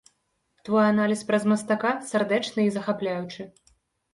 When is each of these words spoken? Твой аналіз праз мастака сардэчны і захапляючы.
Твой 0.69 0.83
аналіз 0.93 1.21
праз 1.27 1.45
мастака 1.53 1.91
сардэчны 2.11 2.61
і 2.69 2.73
захапляючы. 2.79 3.41